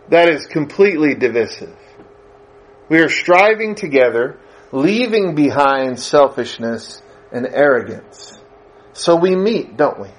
[0.10, 1.76] That is completely divisive.
[2.90, 4.40] We are striving together,
[4.72, 8.40] leaving behind selfishness and arrogance.
[8.94, 10.10] So we meet, don't we?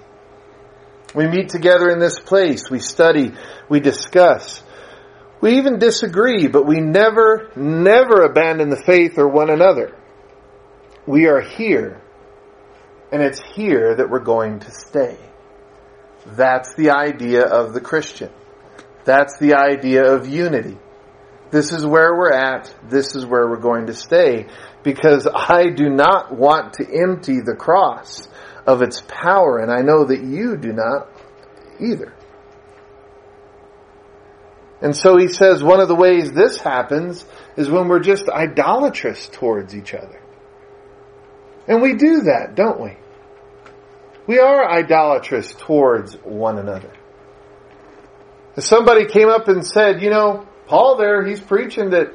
[1.14, 2.68] We meet together in this place.
[2.68, 3.32] We study.
[3.68, 4.62] We discuss.
[5.44, 9.94] We even disagree, but we never, never abandon the faith or one another.
[11.07, 12.00] We are here,
[13.12, 15.18] and it's here that we're going to stay.
[16.24, 18.30] That's the idea of the Christian.
[19.04, 20.78] That's the idea of unity.
[21.50, 22.74] This is where we're at.
[22.88, 24.46] This is where we're going to stay.
[24.83, 28.30] Because I do not want to empty the cross
[28.66, 31.11] of its power, and I know that you do not
[31.78, 32.14] either.
[34.84, 37.24] And so he says one of the ways this happens
[37.56, 40.20] is when we're just idolatrous towards each other.
[41.66, 42.92] And we do that, don't we?
[44.26, 46.92] We are idolatrous towards one another.
[48.58, 52.14] If somebody came up and said, you know, Paul there, he's preaching that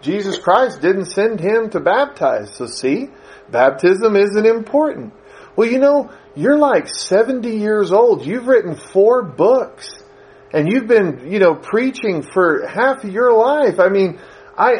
[0.00, 2.54] Jesus Christ didn't send him to baptize.
[2.54, 3.10] So see,
[3.50, 5.12] baptism isn't important.
[5.54, 8.24] Well, you know, you're like 70 years old.
[8.24, 10.02] You've written four books
[10.56, 13.78] and you've been, you know, preaching for half of your life.
[13.78, 14.18] I mean,
[14.56, 14.76] I,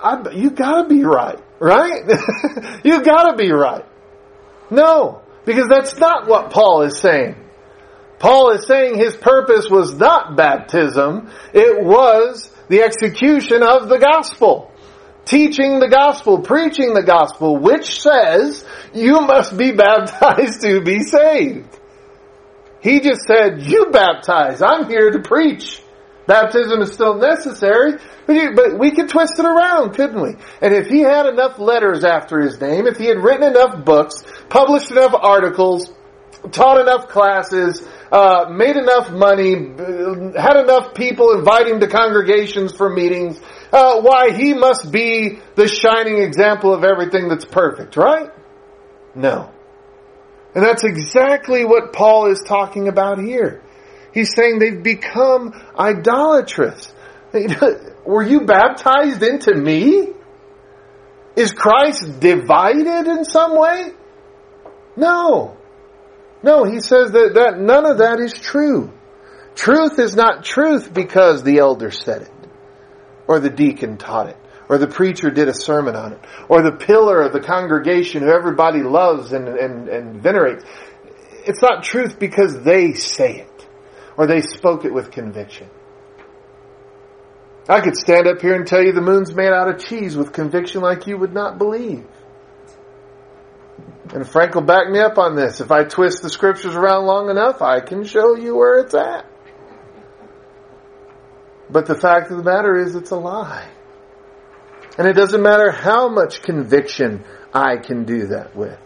[0.00, 2.02] I you gotta be right, right?
[2.84, 3.84] you gotta be right.
[4.70, 7.34] No, because that's not what Paul is saying.
[8.20, 14.70] Paul is saying his purpose was not baptism, it was the execution of the gospel.
[15.24, 21.75] Teaching the gospel, preaching the gospel, which says you must be baptized to be saved.
[22.86, 25.82] He just said, you baptize, I'm here to preach.
[26.28, 27.94] Baptism is still necessary,
[28.28, 30.36] but we could twist it around, couldn't we?
[30.60, 34.22] And if he had enough letters after his name, if he had written enough books,
[34.48, 35.92] published enough articles,
[36.52, 39.54] taught enough classes, uh, made enough money,
[40.38, 43.40] had enough people inviting to congregations for meetings,
[43.72, 48.30] uh, why he must be the shining example of everything that's perfect, right?
[49.16, 49.50] No.
[50.56, 53.62] And that's exactly what Paul is talking about here.
[54.14, 56.94] He's saying they've become idolatrous.
[58.06, 60.14] Were you baptized into me?
[61.36, 63.90] Is Christ divided in some way?
[64.96, 65.58] No.
[66.42, 68.90] No, he says that, that none of that is true.
[69.56, 72.32] Truth is not truth because the elder said it,
[73.28, 74.38] or the deacon taught it,
[74.68, 78.30] or the preacher did a sermon on it, or the pillar of the congregation who
[78.30, 80.64] everybody loves and, and, and venerates.
[81.46, 83.68] It's not truth because they say it,
[84.16, 85.68] or they spoke it with conviction.
[87.68, 90.32] I could stand up here and tell you the moon's made out of cheese with
[90.32, 92.06] conviction like you would not believe.
[94.14, 95.60] And Frank will back me up on this.
[95.60, 99.28] If I twist the scriptures around long enough, I can show you where it's at.
[101.68, 103.68] But the fact of the matter is it's a lie.
[104.98, 108.78] And it doesn't matter how much conviction I can do that with.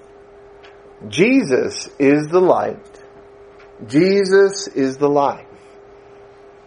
[1.08, 2.84] Jesus is the light.
[3.86, 5.46] Jesus is the life.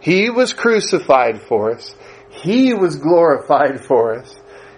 [0.00, 1.94] He was crucified for us.
[2.30, 4.34] He was glorified for us.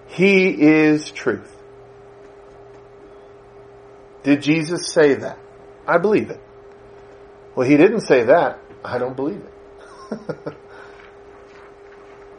[0.08, 1.52] He is truth.
[4.22, 5.38] Did Jesus say that?
[5.86, 6.40] I believe it.
[7.54, 8.60] Well, he didn't say that.
[8.84, 10.54] I don't believe it.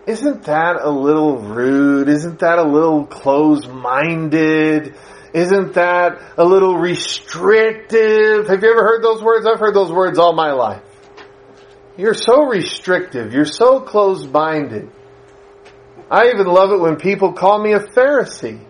[0.08, 2.08] Isn't that a little rude?
[2.08, 4.96] Isn't that a little closed-minded?
[5.34, 8.48] Isn't that a little restrictive?
[8.48, 9.46] Have you ever heard those words?
[9.46, 10.82] I've heard those words all my life.
[11.98, 13.34] You're so restrictive.
[13.34, 14.90] You're so closed-minded.
[16.10, 18.62] I even love it when people call me a Pharisee.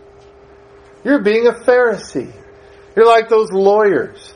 [1.04, 2.34] You're being a Pharisee.
[2.96, 4.34] You're like those lawyers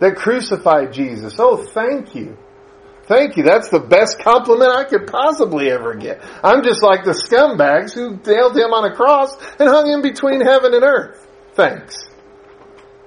[0.00, 1.36] that crucified Jesus.
[1.38, 2.36] Oh, thank you.
[3.06, 3.42] Thank you.
[3.42, 6.22] That's the best compliment I could possibly ever get.
[6.42, 10.40] I'm just like the scumbags who nailed him on a cross and hung him between
[10.40, 11.26] heaven and earth.
[11.54, 12.08] Thanks.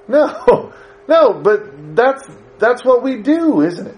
[0.07, 0.73] No,
[1.07, 2.27] no, but that's,
[2.59, 3.97] that's what we do, isn't it?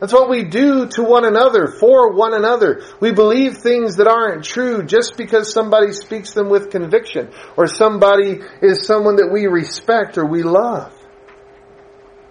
[0.00, 2.82] That's what we do to one another, for one another.
[3.00, 8.40] We believe things that aren't true just because somebody speaks them with conviction, or somebody
[8.60, 10.92] is someone that we respect or we love.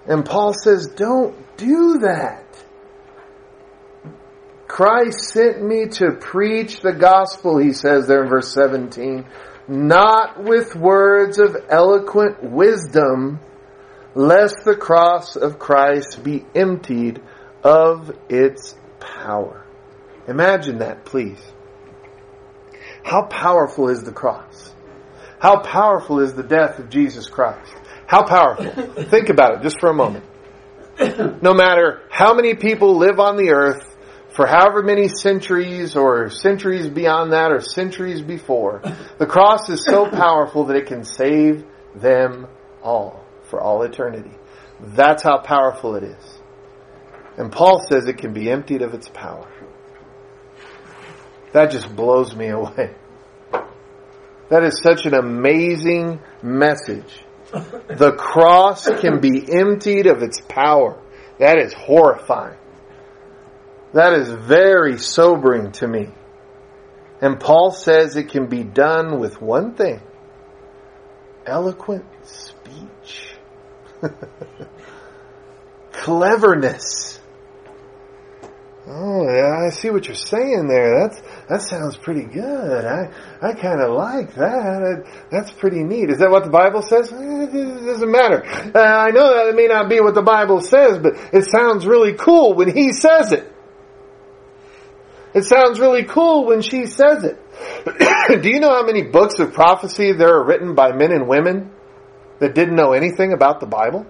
[0.06, 2.43] And Paul says, don't do that.
[4.74, 9.24] Christ sent me to preach the gospel, he says there in verse 17,
[9.68, 13.40] not with words of eloquent wisdom,
[14.16, 17.22] lest the cross of Christ be emptied
[17.64, 19.64] of its power.
[20.28, 21.40] Imagine that, please.
[23.04, 24.74] How powerful is the cross?
[25.38, 27.72] How powerful is the death of Jesus Christ?
[28.08, 29.04] How powerful?
[29.04, 30.26] Think about it just for a moment.
[31.44, 33.93] No matter how many people live on the earth,
[34.34, 38.82] for however many centuries or centuries beyond that or centuries before,
[39.20, 41.64] the cross is so powerful that it can save
[41.96, 42.48] them
[42.82, 44.32] all for all eternity.
[44.80, 46.40] That's how powerful it is.
[47.38, 49.50] And Paul says it can be emptied of its power.
[51.52, 52.96] That just blows me away.
[54.50, 57.24] That is such an amazing message.
[57.52, 61.00] The cross can be emptied of its power.
[61.38, 62.58] That is horrifying.
[63.94, 66.10] That is very sobering to me.
[67.22, 70.02] And Paul says it can be done with one thing.
[71.46, 73.36] Eloquent speech.
[75.92, 77.20] Cleverness.
[78.86, 81.08] Oh, yeah, I see what you're saying there.
[81.08, 82.84] That's that sounds pretty good.
[82.84, 85.06] I I kind of like that.
[85.32, 86.10] That's pretty neat.
[86.10, 87.10] Is that what the Bible says?
[87.14, 88.44] Eh, it doesn't matter.
[88.44, 91.88] Uh, I know that it may not be what the Bible says, but it sounds
[91.88, 93.53] really cool when he says it.
[95.34, 97.40] It sounds really cool when she says it.
[98.42, 101.72] Do you know how many books of prophecy there are written by men and women
[102.40, 104.06] that didn't know anything about the Bible?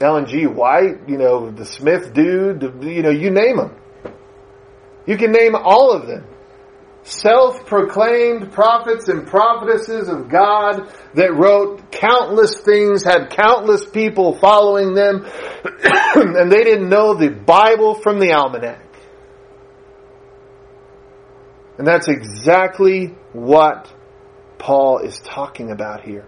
[0.00, 0.46] Ellen G.
[0.46, 3.74] White, you know, the Smith dude, you know, you name them.
[5.06, 6.24] You can name all of them.
[7.04, 15.24] Self-proclaimed prophets and prophetesses of God that wrote countless things, had countless people following them,
[16.14, 18.84] and they didn't know the Bible from the almanac.
[21.78, 23.90] And that's exactly what
[24.58, 26.26] Paul is talking about here.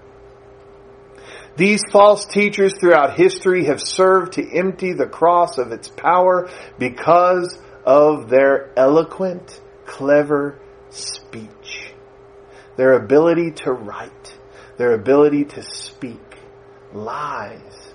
[1.56, 6.48] These false teachers throughout history have served to empty the cross of its power
[6.78, 9.60] because of their eloquent,
[9.90, 10.58] clever
[10.90, 11.92] speech.
[12.76, 14.38] Their ability to write.
[14.76, 16.20] Their ability to speak.
[16.94, 17.92] Lies.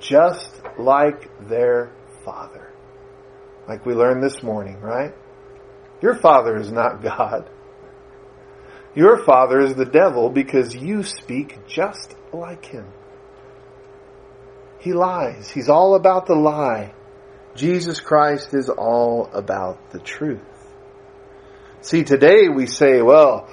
[0.00, 1.92] Just like their
[2.24, 2.72] father.
[3.68, 5.14] Like we learned this morning, right?
[6.00, 7.48] Your father is not God.
[8.94, 12.86] Your father is the devil because you speak just like him.
[14.80, 15.48] He lies.
[15.50, 16.92] He's all about the lie.
[17.54, 20.51] Jesus Christ is all about the truth.
[21.82, 23.48] See, today we say, well,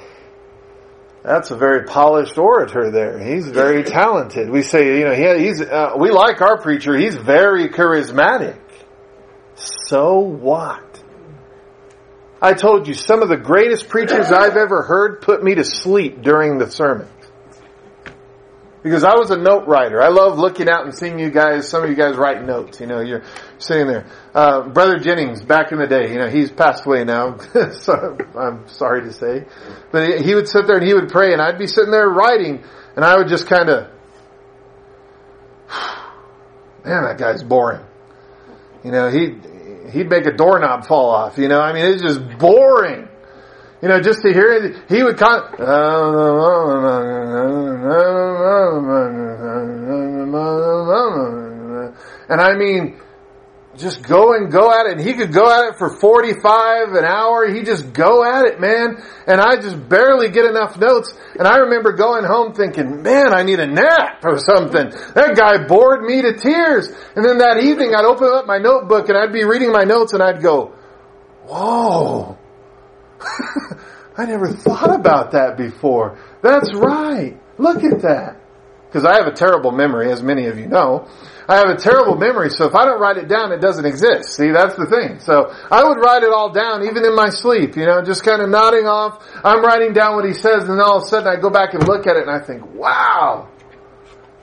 [1.23, 3.19] that's a very polished orator there.
[3.19, 4.49] He's very talented.
[4.49, 6.95] We say, you know, he, he's, uh, we like our preacher.
[6.95, 8.57] He's very charismatic.
[9.55, 11.03] So what?
[12.41, 16.21] I told you, some of the greatest preachers I've ever heard put me to sleep
[16.21, 17.07] during the sermon.
[18.81, 20.01] Because I was a note writer.
[20.01, 22.79] I love looking out and seeing you guys, some of you guys write notes.
[22.79, 23.23] You know, you're
[23.57, 24.05] sitting there.
[24.33, 27.37] Uh, Brother Jennings, back in the day, you know, he's passed away now.
[27.71, 29.45] so I'm sorry to say.
[29.91, 32.63] But he would sit there and he would pray and I'd be sitting there writing
[32.95, 33.89] and I would just kind of,
[36.85, 37.85] man, that guy's boring.
[38.85, 39.35] You know, he,
[39.91, 43.08] he'd make a doorknob fall off, you know, I mean, it's just boring.
[43.81, 45.55] You know, just to hear it, he would con-
[52.29, 52.99] and I mean,
[53.77, 54.97] just go and go at it.
[54.97, 57.47] And he could go at it for 45 an hour.
[57.47, 59.01] He just go at it, man.
[59.27, 61.13] And I just barely get enough notes.
[61.37, 64.89] And I remember going home thinking, man, I need a nap or something.
[65.15, 66.89] That guy bored me to tears.
[67.15, 70.13] And then that evening I'd open up my notebook and I'd be reading my notes
[70.13, 70.73] and I'd go,
[71.45, 72.38] whoa.
[74.17, 76.19] I never thought about that before.
[76.41, 77.37] That's right.
[77.57, 78.41] Look at that.
[78.87, 81.07] Because I have a terrible memory, as many of you know.
[81.47, 84.35] I have a terrible memory, so if I don't write it down, it doesn't exist.
[84.35, 85.19] See, that's the thing.
[85.19, 88.41] So I would write it all down, even in my sleep, you know, just kind
[88.41, 89.23] of nodding off.
[89.43, 91.73] I'm writing down what he says, and then all of a sudden I go back
[91.73, 93.47] and look at it and I think, wow.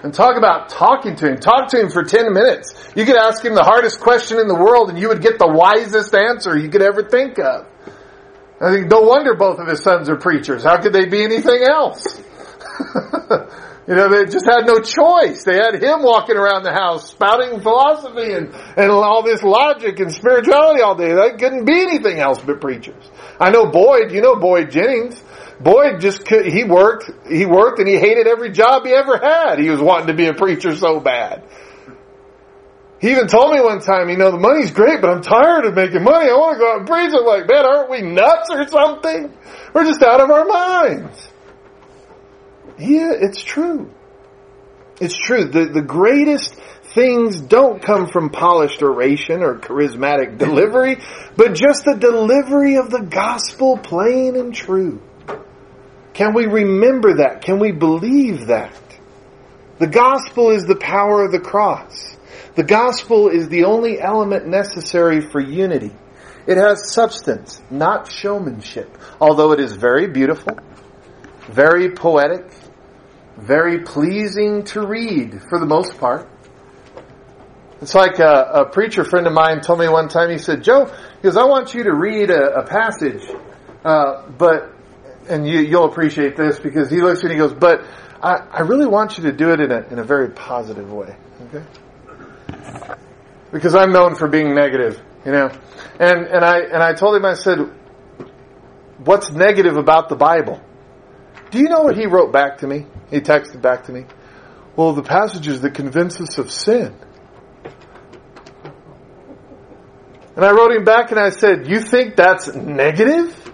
[0.03, 1.39] And talk about talking to him.
[1.39, 2.93] Talk to him for 10 minutes.
[2.95, 5.49] You could ask him the hardest question in the world and you would get the
[5.49, 7.67] wisest answer you could ever think of.
[8.61, 10.65] I think no wonder both of his sons are preachers.
[10.65, 12.19] How could they be anything else?
[13.87, 15.45] you know, they just had no choice.
[15.45, 20.11] They had him walking around the house spouting philosophy and, and all this logic and
[20.11, 21.13] spirituality all day.
[21.13, 23.11] They couldn't be anything else but preachers.
[23.39, 25.23] I know Boyd, you know Boyd Jennings.
[25.61, 29.59] Boyd just could, he worked, he worked and he hated every job he ever had.
[29.59, 31.45] He was wanting to be a preacher so bad.
[33.01, 35.75] He even told me one time, you know, the money's great, but I'm tired of
[35.75, 36.31] making money.
[36.31, 37.13] I want to go out and preach.
[37.13, 39.35] I'm like, man, aren't we nuts or something?
[39.75, 41.29] We're just out of our minds.
[42.79, 43.93] Yeah, it's true.
[45.01, 45.45] It's true.
[45.45, 46.55] The, the greatest
[46.95, 50.97] things don't come from polished oration or charismatic delivery,
[51.37, 55.03] but just the delivery of the gospel plain and true.
[56.15, 57.43] Can we remember that?
[57.43, 58.73] Can we believe that?
[59.79, 62.16] The gospel is the power of the cross.
[62.57, 65.93] The gospel is the only element necessary for unity.
[66.47, 70.59] It has substance, not showmanship, although it is very beautiful,
[71.51, 72.47] very poetic,
[73.37, 76.31] very pleasing to read for the most part.
[77.83, 80.91] It's like a, a, preacher friend of mine told me one time, he said, Joe,
[81.21, 83.23] because I want you to read a, a passage,
[83.85, 84.73] uh, but,
[85.29, 87.85] and you, you'll appreciate this because he looks and he goes, but
[88.23, 91.15] I, I really want you to do it in a, in a very positive way.
[91.49, 91.63] Okay?
[93.53, 95.51] Because I'm known for being negative, you know.
[95.99, 97.59] And and I and I told him I said,
[98.99, 100.61] "What's negative about the Bible?"
[101.51, 102.87] Do you know what he wrote back to me?
[103.11, 104.05] He texted back to me.
[104.75, 106.95] Well, the passages that convince us of sin.
[110.35, 113.46] And I wrote him back and I said, "You think that's negative?"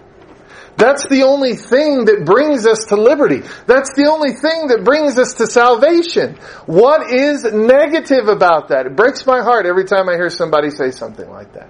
[0.75, 3.41] That's the only thing that brings us to liberty.
[3.67, 6.35] That's the only thing that brings us to salvation.
[6.65, 8.87] What is negative about that?
[8.87, 11.69] It breaks my heart every time I hear somebody say something like that.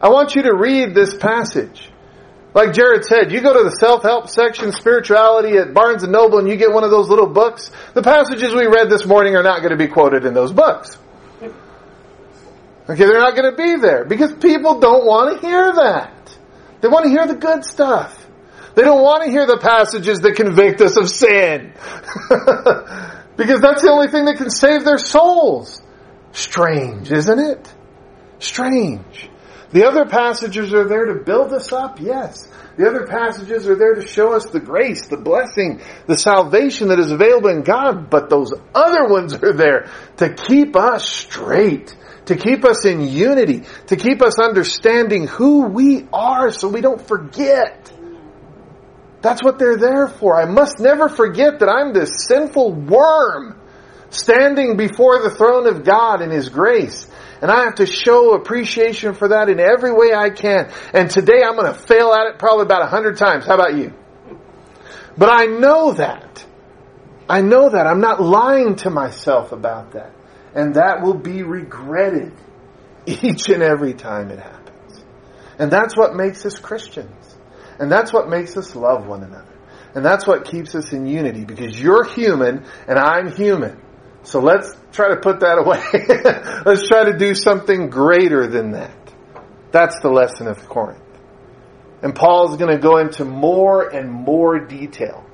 [0.00, 1.90] I want you to read this passage.
[2.52, 6.48] Like Jared said, you go to the self-help section, spirituality at Barnes and Noble and
[6.48, 7.70] you get one of those little books.
[7.94, 10.98] The passages we read this morning are not going to be quoted in those books.
[12.88, 16.13] Okay, they're not going to be there because people don't want to hear that.
[16.84, 18.26] They want to hear the good stuff.
[18.74, 21.72] They don't want to hear the passages that convict us of sin.
[23.38, 25.80] because that's the only thing that can save their souls.
[26.32, 27.74] Strange, isn't it?
[28.38, 29.30] Strange.
[29.70, 32.52] The other passages are there to build us up, yes.
[32.76, 36.98] The other passages are there to show us the grace, the blessing, the salvation that
[36.98, 41.96] is available in God, but those other ones are there to keep us straight,
[42.26, 47.06] to keep us in unity, to keep us understanding who we are so we don't
[47.06, 47.92] forget.
[49.20, 50.40] That's what they're there for.
[50.40, 53.58] I must never forget that I'm this sinful worm
[54.10, 57.08] standing before the throne of God in His grace.
[57.40, 60.70] And I have to show appreciation for that in every way I can.
[60.94, 63.44] And today I'm going to fail at it probably about a hundred times.
[63.46, 63.92] How about you?
[65.16, 66.44] But I know that.
[67.28, 67.86] I know that.
[67.86, 70.12] I'm not lying to myself about that.
[70.54, 72.32] And that will be regretted
[73.06, 75.04] each and every time it happens.
[75.58, 77.36] And that's what makes us Christians.
[77.78, 79.52] And that's what makes us love one another.
[79.94, 83.80] And that's what keeps us in unity because you're human and I'm human.
[84.22, 85.82] So let's try to put that away.
[86.64, 88.96] let's try to do something greater than that.
[89.70, 91.02] That's the lesson of Corinth.
[92.02, 95.24] And Paul's going to go into more and more detail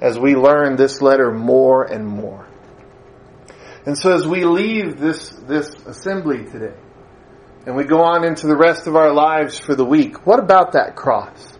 [0.00, 2.46] as we learn this letter more and more.
[3.86, 6.74] And so as we leave this, this assembly today,
[7.66, 10.72] and we go on into the rest of our lives for the week, what about
[10.72, 11.58] that cross?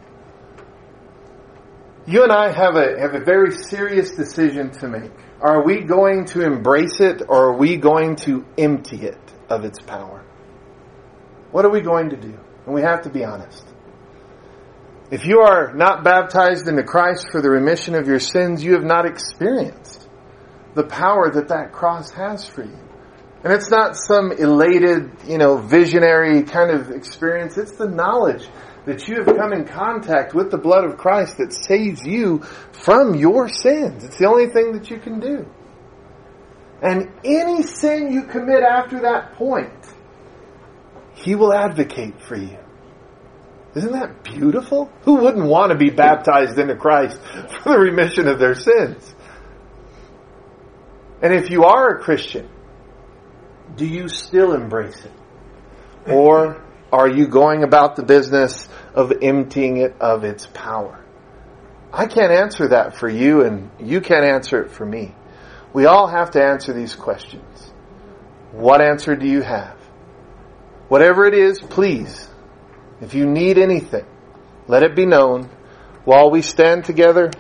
[2.07, 5.13] You and I have a, have a very serious decision to make.
[5.41, 9.79] Are we going to embrace it or are we going to empty it of its
[9.81, 10.25] power?
[11.51, 12.39] What are we going to do?
[12.67, 13.65] And we have to be honest.
[15.11, 18.85] If you are not baptized into Christ for the remission of your sins, you have
[18.85, 20.09] not experienced
[20.75, 22.79] the power that that cross has for you.
[23.43, 27.57] And it's not some elated, you know, visionary kind of experience.
[27.57, 28.47] It's the knowledge
[28.85, 32.43] that you have come in contact with the blood of Christ that saves you
[32.73, 34.05] from your sins.
[34.05, 35.47] It's the only thing that you can do.
[36.83, 39.73] And any sin you commit after that point,
[41.15, 42.59] He will advocate for you.
[43.75, 44.91] Isn't that beautiful?
[45.03, 47.21] Who wouldn't want to be baptized into Christ
[47.63, 49.15] for the remission of their sins?
[51.23, 52.49] And if you are a Christian,
[53.77, 55.13] do you still embrace it?
[56.11, 56.63] Or
[56.93, 61.05] are you going about the business of emptying it of its power?
[61.93, 65.15] I can't answer that for you and you can't answer it for me.
[65.73, 67.73] We all have to answer these questions.
[68.53, 69.77] What answer do you have?
[70.89, 72.31] Whatever it is, please
[73.01, 74.05] if you need anything,
[74.69, 75.49] let it be known
[76.05, 77.31] while we stand together